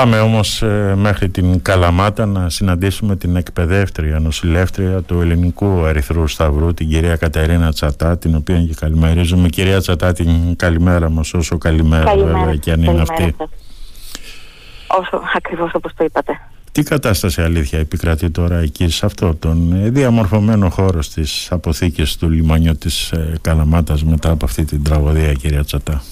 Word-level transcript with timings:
Πάμε 0.00 0.20
όμως 0.20 0.62
ε, 0.62 0.94
μέχρι 0.96 1.28
την 1.28 1.62
Καλαμάτα 1.62 2.26
να 2.26 2.48
συναντήσουμε 2.48 3.16
την 3.16 3.36
εκπαιδεύτρια, 3.36 4.18
νοσηλεύτρια 4.18 5.02
του 5.02 5.20
Ελληνικού 5.20 5.84
Ερυθρού 5.84 6.26
Σταυρού, 6.26 6.74
την 6.74 6.88
κυρία 6.88 7.16
Κατερίνα 7.16 7.72
Τσατά, 7.72 8.18
την 8.18 8.34
οποία 8.34 8.62
και 8.62 8.74
καλημερίζουμε. 8.80 9.48
Κυρία 9.48 9.80
Τσατά, 9.80 10.12
την 10.12 10.56
καλημέρα 10.56 11.10
μας, 11.10 11.34
όσο 11.34 11.58
καλημέρα, 11.58 12.04
καλημέρα 12.04 12.38
βέβαια 12.38 12.56
και 12.56 12.72
αν 12.72 12.82
είναι 12.82 13.00
αυτή. 13.00 13.36
Όσο 14.86 15.22
ακριβώς 15.36 15.70
όπως 15.74 15.92
το 15.94 16.04
είπατε. 16.04 16.40
Τι 16.72 16.82
κατάσταση 16.82 17.42
αλήθεια 17.42 17.78
επικρατεί 17.78 18.30
τώρα 18.30 18.58
εκεί 18.58 18.88
σε 18.88 19.06
αυτό 19.06 19.34
τον 19.34 19.72
ε, 19.72 19.90
διαμορφωμένο 19.90 20.68
χώρο 20.70 21.00
της 21.14 21.48
αποθήκης 21.50 22.16
του 22.16 22.30
λιμανιού 22.30 22.76
της 22.76 23.10
ε, 23.10 23.34
Καλαμάτας 23.40 24.04
μετά 24.04 24.30
από 24.30 24.44
αυτή 24.44 24.64
την 24.64 24.82
τραγωδία 24.82 25.32
κυρία 25.32 25.64
Τσατά; 25.64 26.02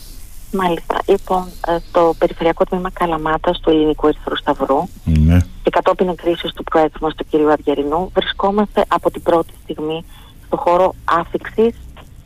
Μάλιστα. 0.52 0.96
Λοιπόν, 1.06 1.44
ε, 1.66 1.76
το 1.92 2.14
Περιφερειακό 2.18 2.64
Τμήμα 2.64 2.90
Καλαμάτας 2.90 3.60
του 3.60 3.70
Ελληνικού 3.70 4.06
Ερυθρού 4.06 4.36
Σταυρού 4.36 4.88
ναι. 5.04 5.38
και 5.62 5.70
κατόπιν 5.70 6.08
εγκρίσεως 6.08 6.52
του 6.52 6.62
Πρόεδρου 6.62 7.00
μας, 7.00 7.14
του 7.14 7.24
κ. 7.30 7.50
Αυγερινού, 7.50 8.10
βρισκόμαστε 8.14 8.84
από 8.88 9.10
την 9.10 9.22
πρώτη 9.22 9.52
στιγμή 9.62 10.04
στο 10.46 10.56
χώρο 10.56 10.94
άφηξης 11.04 11.74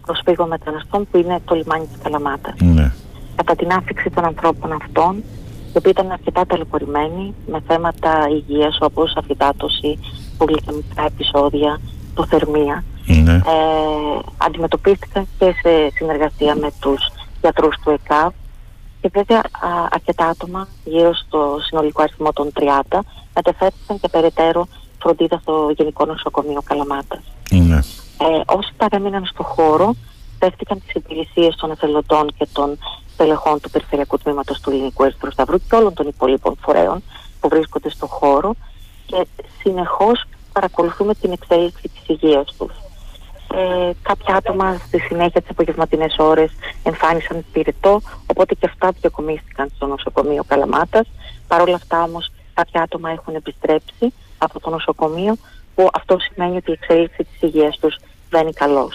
προσφύγων 0.06 0.48
μεταναστών 0.48 1.06
που 1.10 1.16
είναι 1.18 1.40
το 1.44 1.54
λιμάνι 1.54 1.86
της 1.86 2.02
Καλαμάτας. 2.02 2.54
Ναι. 2.60 2.92
Κατά 3.36 3.56
την 3.56 3.72
άφηξη 3.72 4.10
των 4.10 4.24
ανθρώπων 4.24 4.72
αυτών, 4.72 5.16
οι 5.72 5.78
οποίοι 5.78 5.92
ήταν 5.94 6.10
αρκετά 6.10 6.46
ταλαιπωρημένοι 6.46 7.34
με 7.46 7.62
θέματα 7.66 8.28
υγείας 8.30 8.78
όπως 8.80 9.14
αφυδάτωση, 9.16 9.98
μικρά 10.76 11.04
επεισόδια, 11.06 11.80
υποθερμία, 12.10 12.84
ναι. 13.06 13.34
ε, 13.34 13.40
αντιμετωπίστηκαν 14.36 15.26
και 15.38 15.44
σε 15.62 15.90
συνεργασία 15.94 16.54
με 16.54 16.70
τους 16.80 17.11
γιατρούς 17.42 17.76
του 17.84 17.90
ΕΚΑΒ 17.90 18.32
και 19.00 19.10
βέβαια 19.12 19.42
αρκετά 19.90 20.26
άτομα, 20.26 20.68
γύρω 20.84 21.14
στο 21.14 21.58
συνολικό 21.66 22.02
αριθμό 22.02 22.32
των 22.32 22.52
30, 22.90 22.98
μετεφέρθηκαν 23.34 24.00
και 24.00 24.08
περαιτέρω 24.08 24.68
φροντίδα 24.98 25.38
στο 25.42 25.72
Γενικό 25.76 26.04
Νοσοκομείο 26.04 26.62
Καλαμάτας. 26.64 27.22
Ναι. 27.50 27.76
Ε, 28.18 28.40
όσοι 28.46 28.72
παρέμειναν 28.76 29.24
στο 29.24 29.42
χώρο, 29.42 29.94
δέχτηκαν 30.38 30.80
τις 30.80 30.94
υπηρεσίες 30.94 31.56
των 31.56 31.70
εθελοντών 31.70 32.32
και 32.38 32.46
των 32.52 32.78
τελεχών 33.16 33.60
του 33.60 33.70
Περιφερειακού 33.70 34.18
Τμήματος 34.18 34.60
του 34.60 34.70
Ελληνικού 34.70 35.04
Ερυθρού 35.04 35.30
Σταυρού 35.30 35.58
και 35.58 35.74
όλων 35.74 35.94
των 35.94 36.06
υπολείπων 36.06 36.56
φορέων 36.60 37.02
που 37.40 37.48
βρίσκονται 37.48 37.90
στο 37.90 38.06
χώρο 38.06 38.54
και 39.06 39.26
συνεχώς 39.62 40.24
παρακολουθούμε 40.52 41.14
την 41.14 41.32
εξέλιξη 41.32 41.88
της 41.88 42.02
υγείας 42.06 42.54
τους. 42.58 42.72
Ε, 43.54 43.90
κάποια 44.02 44.34
άτομα 44.34 44.78
στη 44.86 44.98
συνέχεια 44.98 45.40
τις 45.40 45.50
απογευματινές 45.50 46.16
ώρες 46.18 46.50
εμφάνισαν 46.82 47.44
πυρετό, 47.52 48.00
οπότε 48.26 48.54
και 48.54 48.66
αυτά 48.66 48.92
διακομίστηκαν 49.00 49.70
στο 49.76 49.86
νοσοκομείο 49.86 50.44
Καλαμάτας. 50.46 51.08
Παρ' 51.48 51.60
όλα 51.60 51.74
αυτά 51.74 52.02
όμως 52.02 52.32
κάποια 52.54 52.82
άτομα 52.82 53.10
έχουν 53.10 53.34
επιστρέψει 53.34 54.12
από 54.38 54.60
το 54.60 54.70
νοσοκομείο, 54.70 55.36
που 55.74 55.88
αυτό 55.92 56.18
σημαίνει 56.18 56.56
ότι 56.56 56.70
η 56.70 56.72
εξέλιξη 56.80 57.24
της 57.24 57.40
υγείας 57.40 57.78
τους 57.78 57.96
δεν 58.30 58.42
είναι 58.42 58.52
καλώ. 58.54 58.90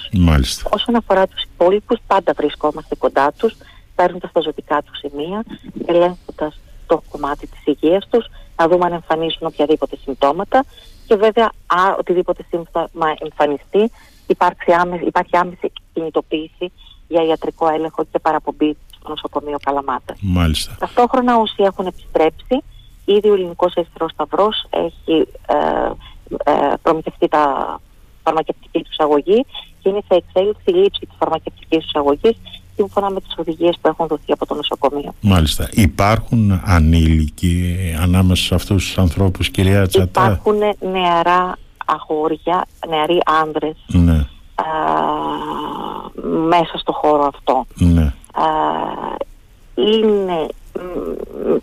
Όσον 0.70 0.96
αφορά 0.96 1.28
τους 1.28 1.44
υπόλοιπους, 1.44 2.00
πάντα 2.08 2.34
βρισκόμαστε 2.38 2.96
κοντά 2.96 3.32
τους, 3.38 3.56
παίρνοντας 3.96 4.32
τα 4.32 4.40
ζωτικά 4.40 4.82
τους 4.82 4.98
σημεία, 4.98 5.44
ελέγχοντας 5.86 6.60
το 6.88 7.02
κομμάτι 7.12 7.48
της 7.48 7.60
υγείας 7.66 8.08
τους, 8.10 8.26
να 8.56 8.68
δούμε 8.68 8.86
αν 8.86 8.94
εμφανίζουν 8.94 9.48
οποιαδήποτε 9.48 9.98
συμπτώματα 10.04 10.66
και 11.08 11.16
βέβαια 11.16 11.46
α, 11.66 11.96
οτιδήποτε 12.00 12.46
σύμπτωμα 12.50 13.16
εμφανιστεί 13.20 13.92
υπάρχει 14.28 14.74
άμεση, 14.74 15.06
υπάρχει 15.06 15.38
άμεση 15.38 15.72
κινητοποίηση 15.94 16.72
για 17.08 17.24
ιατρικό 17.24 17.68
έλεγχο 17.70 18.06
και 18.12 18.20
παραπομπή 18.20 18.78
στο 19.00 19.10
νοσοκομείο 19.10 19.58
Καλαμάτα. 19.64 20.16
Μάλιστα. 20.22 20.76
Ταυτόχρονα 20.80 21.38
όσοι 21.38 21.64
έχουν 21.64 21.86
επιστρέψει, 21.86 22.64
ήδη 23.06 23.30
ο 23.30 23.34
Ελληνικός 23.34 23.74
Ερυθρός 23.74 24.12
Σταυρός 24.12 24.68
έχει 24.70 25.28
ε, 25.48 25.56
ε, 26.52 26.74
προμηθευτεί 26.82 27.28
τα 27.28 27.80
φαρμακευτική 28.24 28.84
του 28.84 29.04
αγωγή 29.04 29.46
και 29.80 29.90
είναι 29.90 30.02
σε 30.08 30.16
εξέλιξη 30.16 30.70
λήψη 30.70 31.06
της 31.06 31.16
φαρμακευτικής 31.20 31.86
του 31.86 32.00
αγωγή 32.00 32.38
σύμφωνα 32.76 33.10
με 33.10 33.22
τις 33.22 33.36
οδηγίες 33.38 33.78
που 33.82 33.88
έχουν 33.88 34.08
δοθεί 34.08 34.32
από 34.32 34.46
το 34.46 34.54
νοσοκομείο. 34.54 35.14
Μάλιστα. 35.22 35.70
Υπάρχουν 35.72 36.62
ανήλικοι 36.66 37.76
ανάμεσα 38.02 38.44
σε 38.44 38.56
αυτούς 38.56 38.86
τους 38.86 38.98
ανθρώπους, 38.98 39.50
κυρία 39.50 39.88
Τσατά; 39.88 40.32
Υπάρχουν 40.32 40.58
νεαρά 40.92 41.58
αγόρια, 41.88 42.68
νεαροί 42.88 43.22
άνδρες 43.26 43.76
ναι. 43.88 44.26
μέσα 46.48 46.78
στο 46.78 46.92
χώρο 46.92 47.24
αυτό. 47.24 47.66
Ναι. 47.76 48.14
είναι 49.76 50.48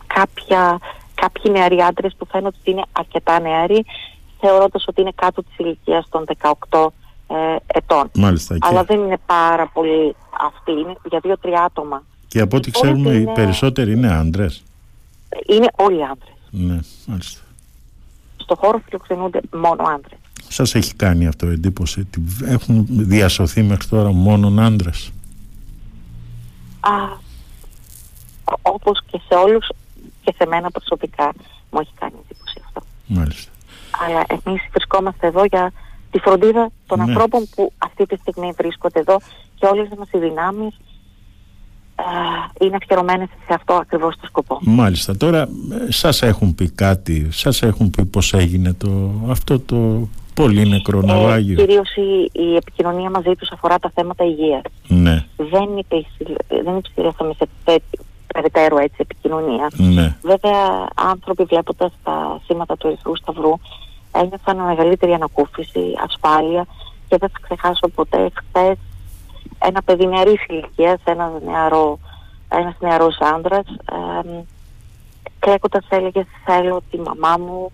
κάποια, 0.06 0.78
κάποιοι 1.14 1.52
νεαροί 1.54 1.80
άντρες 1.80 2.14
που 2.18 2.26
φαίνονται 2.26 2.56
ότι 2.60 2.70
είναι 2.70 2.84
αρκετά 2.92 3.40
νεαροί 3.40 3.84
θεωρώντας 4.40 4.84
ότι 4.88 5.00
είναι 5.00 5.12
κάτω 5.14 5.42
της 5.42 5.56
ηλικίας 5.56 6.08
των 6.08 6.24
18 6.70 6.86
ε, 7.26 7.56
ετών. 7.66 8.10
Μάλιστα, 8.14 8.56
Αλλά 8.60 8.84
δεν 8.84 9.00
είναι 9.00 9.18
πάρα 9.26 9.70
πολύ 9.72 10.16
αυτοί, 10.46 10.72
είναι 10.72 10.94
για 11.08 11.20
δύο-τρία 11.22 11.62
άτομα. 11.62 12.02
Και 12.28 12.40
από 12.40 12.56
ό,τι 12.56 12.70
ξέρουμε 12.70 13.14
οι 13.14 13.24
περισσότεροι 13.24 13.92
είναι 13.92 14.12
άντρες. 14.12 14.62
Είναι 15.46 15.66
όλοι 15.76 16.04
άντρες. 16.04 16.34
Ναι, 16.50 16.78
μάλιστα 17.06 17.40
στο 18.44 18.54
χώρο 18.54 18.80
φιλοξενούνται 18.84 19.40
μόνο 19.52 19.82
άντρες. 19.82 20.18
Σας 20.48 20.74
έχει 20.74 20.94
κάνει 20.94 21.26
αυτό 21.26 21.46
εντύπωση 21.46 22.00
ότι 22.00 22.24
έχουν 22.44 22.86
διασωθεί 22.88 23.62
μέχρι 23.62 23.88
τώρα 23.88 24.12
μόνο 24.12 24.62
άντρες; 24.62 25.12
Όπως 28.62 29.00
και 29.10 29.20
σε 29.28 29.34
όλους 29.34 29.68
και 30.22 30.34
σε 30.36 30.46
μένα 30.46 30.70
προσωπικά 30.70 31.32
μου 31.70 31.78
έχει 31.80 31.92
κάνει 31.98 32.14
εντύπωση 32.24 32.60
αυτό. 32.66 32.82
Μάλιστα. 33.06 33.50
Αλλά 34.06 34.24
εμείς 34.28 34.62
βρισκόμαστε 34.70 35.26
εδώ 35.26 35.44
για 35.44 35.72
τη 36.10 36.18
φροντίδα 36.18 36.70
των 36.86 36.98
ναι. 36.98 37.04
ανθρώπων 37.04 37.48
που 37.54 37.72
αυτή 37.78 38.06
τη 38.06 38.16
στιγμή 38.16 38.52
βρίσκονται 38.56 39.00
εδώ 39.00 39.20
και 39.54 39.66
όλες 39.66 39.88
μας 39.98 40.08
οι 40.12 40.18
δυνάμεις 40.18 40.74
είναι 42.60 42.76
αφιερωμένες 42.82 43.28
σε 43.28 43.54
αυτό 43.54 43.74
ακριβώς 43.74 44.16
το 44.20 44.26
σκοπό. 44.26 44.58
Μάλιστα. 44.60 45.16
Τώρα 45.16 45.40
ε, 45.40 45.90
σας 45.92 46.22
έχουν 46.22 46.54
πει 46.54 46.70
κάτι, 46.70 47.28
σας 47.30 47.62
έχουν 47.62 47.90
πει 47.90 48.04
πώς 48.04 48.32
έγινε 48.32 48.72
το, 48.72 49.10
αυτό 49.28 49.60
το 49.60 50.08
πολύ 50.34 50.68
νεκρό 50.68 50.98
ε, 50.98 51.06
ναυάγιο; 51.06 51.56
κυρίως 51.56 51.96
η, 51.96 52.30
η, 52.32 52.56
επικοινωνία 52.56 53.10
μαζί 53.10 53.34
τους 53.38 53.50
αφορά 53.50 53.78
τα 53.78 53.90
θέματα 53.94 54.24
υγείας. 54.24 54.62
Ναι. 54.86 55.24
Δεν, 55.36 55.68
δεν 56.64 56.76
υψηλέσαμε 56.76 57.34
σε 57.38 57.48
περαιτέρω 58.26 58.78
έτσι 58.78 58.96
επικοινωνία. 58.96 59.70
Ναι. 59.76 60.16
Βέβαια 60.22 60.88
άνθρωποι 60.94 61.44
βλέποντας 61.44 61.92
τα 62.02 62.40
σήματα 62.44 62.76
του 62.76 62.86
Ερυθρού 62.86 63.16
Σταυρού 63.16 63.52
ένιωθαν 64.12 64.56
μεγαλύτερη 64.56 65.12
ανακούφιση, 65.12 65.84
ασφάλεια 66.06 66.66
και 67.08 67.16
δεν 67.18 67.28
θα 67.28 67.38
ξεχάσω 67.42 67.88
ποτέ 67.94 68.30
χθες 68.34 68.76
ένα 69.66 69.82
παιδί 69.82 70.06
νεαρής 70.06 70.46
ηλικίας, 70.46 71.00
ένας 71.04 71.42
νεαρό, 71.42 71.98
ένας 72.48 72.74
νεαρός 72.78 73.18
άντρας 73.20 73.66
ε, 73.66 74.42
κλαίγοντας 75.38 75.86
έλεγε 75.88 76.26
θέλω 76.44 76.82
τη 76.90 76.98
μαμά 76.98 77.36
μου 77.38 77.72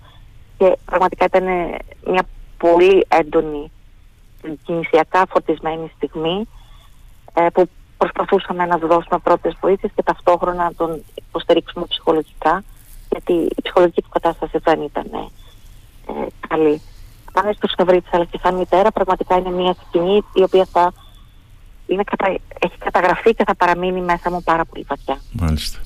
και 0.58 0.76
πραγματικά 0.84 1.24
ήταν 1.24 1.44
μια 2.06 2.22
πολύ 2.58 3.06
έντονη 3.08 3.70
κινησιακά 4.64 5.26
φορτισμένη 5.30 5.92
στιγμή 5.96 6.48
ε, 7.34 7.46
που 7.52 7.68
προσπαθούσαμε 7.98 8.66
να 8.66 8.78
του 8.78 8.86
δώσουμε 8.86 9.18
πρώτες 9.18 9.56
βοήθειες 9.60 9.92
και 9.94 10.02
ταυτόχρονα 10.02 10.64
να 10.64 10.74
τον 10.74 11.02
υποστηρίξουμε 11.14 11.84
ψυχολογικά 11.88 12.62
γιατί 13.10 13.32
η 13.32 13.62
ψυχολογική 13.62 14.02
του 14.02 14.08
κατάσταση 14.08 14.58
δεν 14.58 14.82
ήταν 14.82 15.06
ε, 15.12 16.26
καλή. 16.48 16.82
Πάμε 17.32 17.52
στο 17.52 17.68
Σκαβρίτη 17.68 18.08
αλλά 18.10 18.24
και 18.24 18.38
σαν 18.42 18.54
μητέρα 18.54 18.90
πραγματικά 18.90 19.36
είναι 19.36 19.50
μια 19.50 19.74
σκηνή 19.86 20.24
η 20.34 20.42
οποία 20.42 20.66
θα 20.72 20.92
είναι 21.90 22.02
κατα... 22.04 22.38
έχει 22.58 22.78
καταγραφεί 22.78 23.34
και 23.34 23.44
θα 23.46 23.54
παραμείνει 23.54 24.00
μέσα 24.00 24.30
μου 24.30 24.42
πάρα 24.42 24.64
πολύ 24.64 24.84
βαθιά. 24.88 25.20
Μάλιστα. 25.32 25.78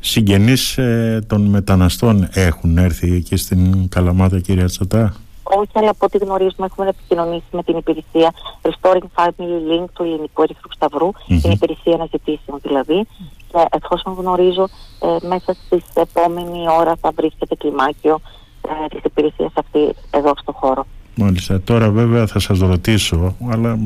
Συγγενείς 0.00 0.78
ε, 0.78 1.24
των 1.26 1.42
μεταναστών 1.42 2.28
έχουν 2.32 2.78
έρθει 2.78 3.14
εκεί 3.14 3.36
στην 3.36 3.88
Καλαμάτα 3.88 4.40
κυρία 4.40 4.66
Τσατά. 4.66 5.14
Όχι, 5.42 5.70
αλλά 5.72 5.90
από 5.90 6.06
ό,τι 6.06 6.18
γνωρίζουμε 6.18 6.66
έχουμε 6.66 6.88
επικοινωνήσει 6.88 7.46
με 7.52 7.62
την 7.62 7.76
υπηρεσία 7.76 8.32
Restoring 8.62 9.08
Family 9.14 9.56
Link 9.70 9.84
του 9.92 10.02
Ελληνικού 10.02 10.42
Ερυθρού 10.42 10.72
Σταυρού, 10.74 11.10
mm-hmm. 11.12 11.38
την 11.42 11.50
υπηρεσία 11.50 11.94
αναζητήσεων 11.94 12.58
δηλαδή. 12.62 13.06
Και 13.52 13.66
εφόσον 13.70 14.12
γνωρίζω, 14.12 14.68
ε, 15.00 15.26
μέσα 15.26 15.56
στη 15.68 15.82
επόμενη 15.94 16.64
ώρα 16.80 16.96
θα 17.00 17.10
βρίσκεται 17.16 17.54
κλιμάκιο 17.54 18.20
ε, 18.68 18.88
της 18.88 19.04
υπηρεσίας 19.04 19.52
αυτή 19.54 19.94
εδώ 20.10 20.32
στο 20.40 20.52
χώρο. 20.52 20.86
Μάλιστα. 21.14 21.60
Τώρα 21.60 21.90
βέβαια 21.90 22.26
θα 22.26 22.38
σας 22.38 22.58
ρωτήσω, 22.58 23.36
αλλά 23.50 23.78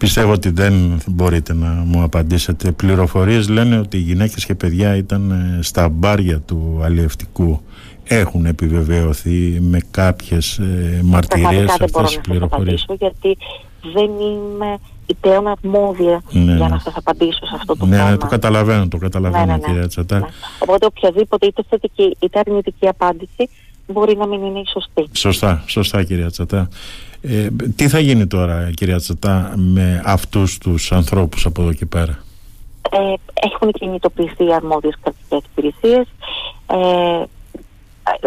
Πιστεύω 0.00 0.32
ότι 0.32 0.50
δεν 0.50 1.02
μπορείτε 1.06 1.54
να 1.54 1.68
μου 1.68 2.02
απαντήσετε. 2.02 2.72
Πληροφορίες 2.72 3.48
λένε 3.48 3.78
ότι 3.78 3.96
οι 3.96 4.00
γυναίκες 4.00 4.44
και 4.44 4.54
παιδιά 4.54 4.96
ήταν 4.96 5.30
ε, 5.30 5.62
στα 5.62 5.88
μπάρια 5.88 6.40
του 6.40 6.80
αλλιευτικού. 6.82 7.60
Έχουν 8.04 8.46
επιβεβαιωθεί 8.46 9.58
με 9.60 9.80
κάποιες 9.90 10.58
ε, 10.58 11.00
μαρτυρίες 11.04 11.70
αυτές 11.80 12.06
τις 12.06 12.20
πληροφορίες. 12.20 12.86
γιατί 12.98 13.36
δεν 13.94 14.10
είμαι 14.20 14.78
υπέον 15.06 15.46
αρμόδια 15.46 16.22
ναι, 16.30 16.42
για 16.42 16.54
ναι. 16.54 16.68
να 16.68 16.78
σας 16.78 16.94
απαντήσω 16.96 17.46
σε 17.46 17.54
αυτό 17.54 17.76
το 17.76 17.86
ναι, 17.86 17.96
θέμα. 17.96 18.10
Ναι, 18.10 18.16
το 18.16 18.26
καταλαβαίνω, 18.26 18.88
το 18.88 18.98
καταλαβαίνω 18.98 19.44
ναι, 19.44 19.52
ναι, 19.52 19.58
κυρία 19.58 19.88
Τσατά. 19.88 20.18
Ναι. 20.18 20.26
Οπότε 20.58 20.86
οποιαδήποτε 20.86 21.46
είτε 21.46 21.62
θετική 21.68 22.16
είτε 22.18 22.38
αρνητική 22.38 22.88
απάντηση 22.88 23.48
μπορεί 23.86 24.16
να 24.16 24.26
μην 24.26 24.44
είναι 24.44 24.58
η 24.58 24.66
σωστή. 24.72 25.08
Σωστά, 25.12 25.64
σωστά 25.66 26.04
κυρία 26.04 26.30
Τσατά. 26.30 26.68
Ε, 27.22 27.48
τι 27.76 27.88
θα 27.88 27.98
γίνει 27.98 28.26
τώρα 28.26 28.70
κυρία 28.74 28.98
Τσατά 28.98 29.52
με 29.56 30.02
αυτούς 30.04 30.58
τους 30.58 30.92
ανθρώπους 30.92 31.46
από 31.46 31.62
εδώ 31.62 31.72
και 31.72 31.86
πέρα; 31.86 32.18
Ε, 32.90 33.14
έχουν 33.34 33.72
κινητοποιηθεί 33.72 34.44
οι 34.44 34.54
αρμόδιες 34.54 34.98
κρατικές 35.02 35.50
υπηρεσίες. 35.50 36.06
Ε, 36.66 37.24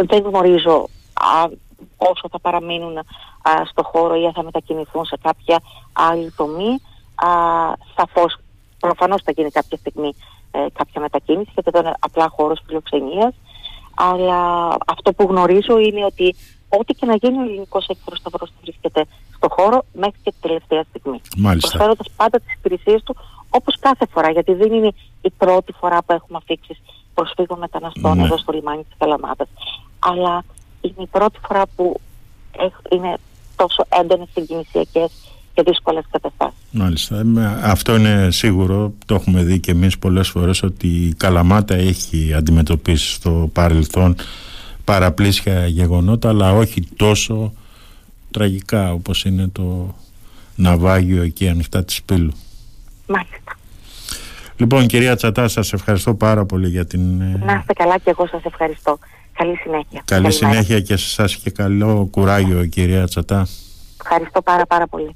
δεν 0.06 0.24
γνωρίζω 0.24 0.90
α, 1.14 1.50
όσο 1.98 2.28
θα 2.32 2.40
παραμείνουν 2.40 2.98
α, 2.98 3.04
στο 3.70 3.84
χώρο 3.84 4.16
ή 4.22 4.26
αν 4.26 4.34
θα 4.34 4.44
μετακινηθούν 4.44 5.06
σε 5.06 5.18
κάποια 5.22 5.62
άλλη 5.94 6.32
τομή. 6.36 6.72
Α, 7.16 7.28
σαφώς, 7.96 8.38
προφανώς 8.80 9.22
θα 9.24 9.32
γίνει 9.32 9.50
κάποια 9.50 9.78
στιγμή 9.78 10.14
ε, 10.52 10.66
κάποια 10.74 11.02
μετακίνηση 11.02 11.52
γιατί 11.54 11.70
εδώ 11.74 11.80
είναι 11.80 11.96
απλά 12.00 12.28
χώρος 12.36 12.62
φιλοξενίας 12.66 13.34
αλλά 13.96 14.68
αυτό 14.88 15.14
που 15.14 15.28
γνωρίζω 15.30 15.80
είναι 15.80 16.06
ότι 16.06 16.36
ό,τι 16.80 16.94
και 16.94 17.06
να 17.06 17.16
γίνει 17.16 17.38
ο 17.38 17.44
ελληνικός 17.44 17.88
έκφραστο 17.88 18.30
σταυρό 18.30 18.48
βρίσκεται 18.62 19.06
στο 19.36 19.48
χώρο 19.50 19.86
μέχρι 19.94 20.20
και 20.24 20.32
τη 20.32 20.38
τελευταία 20.42 20.84
στιγμή. 20.90 21.22
Προσφέροντας 21.60 22.08
πάντα 22.16 22.40
τις 22.40 22.54
υπηρεσίες 22.54 23.04
του 23.04 23.16
όπως 23.50 23.80
κάθε 23.80 24.06
φορά, 24.12 24.30
γιατί 24.32 24.54
δεν 24.54 24.74
είναι 24.74 24.92
η 25.22 25.30
πρώτη 25.38 25.72
φορά 25.80 26.04
που 26.04 26.14
έχουμε 26.14 26.38
αφήξεις 26.42 26.78
προσφύγων 27.14 27.60
μεταναστών 27.60 28.18
ναι. 28.18 28.24
εδώ 28.24 28.38
στο 28.38 28.52
λιμάνι 28.52 28.84
της 28.84 28.96
Καλαμάτας. 28.98 29.48
Αλλά 30.00 30.44
είναι 30.82 30.94
η 30.98 31.08
πρώτη 31.12 31.40
φορά 31.48 31.64
που 31.76 32.00
είναι 32.92 33.14
τόσο 33.56 33.86
έντονες 34.02 34.28
συγκινησιακές 34.34 35.12
και 35.54 35.64
δύσκολες 35.66 36.04
καταστάσεις. 36.12 36.60
Μάλιστα. 36.72 37.24
Αυτό 37.64 37.96
είναι 37.96 38.32
σίγουρο. 38.32 38.94
Το 39.06 39.16
έχουμε 39.16 39.44
δει 39.44 39.60
και 39.60 39.72
εμείς 39.72 39.98
πολλές 39.98 40.30
φορές 40.30 40.64
ότι 40.64 40.88
η 40.88 41.14
Καλαμάτα 41.14 41.76
έχει 41.76 42.34
αντιμετωπίσει 42.34 43.14
στο 43.14 43.50
παρελθόν 43.54 44.16
παραπλήσια 44.84 45.68
γεγονότα 45.68 46.30
αλλά 46.30 46.54
όχι 46.54 46.82
τόσο 46.96 47.54
τραγικά 48.32 48.92
όπως 48.92 49.26
είναι 49.26 49.48
το 49.48 49.96
ναυάγιο 50.56 51.22
εκεί 51.22 51.50
ανοιχτά 51.50 51.84
της 51.84 52.04
Πύλου. 52.04 52.34
Μάλιστα. 53.08 53.58
Λοιπόν 54.56 54.88
κυρία 54.88 55.16
Τσατά 55.16 55.48
σας 55.48 55.74
ευχαριστώ 55.74 56.14
πάρα 56.14 56.46
πολύ 56.46 56.70
για 56.70 56.86
την... 56.86 57.22
Ε, 57.22 57.42
Να 57.46 57.54
είστε 57.54 57.74
καλά 57.74 57.98
και 57.98 58.10
εγώ 58.10 58.28
σας 58.28 58.44
ευχαριστώ. 58.44 59.00
Καλή 59.34 59.56
συνέχεια. 59.56 60.02
Καλή 60.06 60.32
συνέχεια 60.32 60.80
και 60.80 60.96
σε 60.96 61.06
εσάς 61.06 61.36
και 61.36 61.50
καλό 61.50 62.08
κουράγιο 62.12 62.66
κυρία 62.66 63.08
Τσατά. 63.08 63.48
Ευχαριστώ 64.02 64.42
πάρα 64.42 64.66
πάρα 64.66 64.88
πολύ. 64.88 65.16